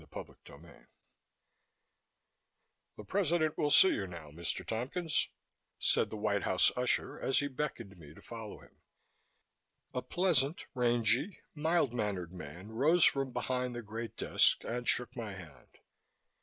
[0.11, 0.73] CHAPTER 19
[2.97, 4.65] "The President will see you now, Mr.
[4.65, 5.29] Tompkins,"
[5.77, 8.81] said the White House usher, as he beckoned me to follow him.
[9.93, 15.33] A pleasant, rangy, mild mannered man rose from behind the great desk and shook my
[15.33, 15.77] hand.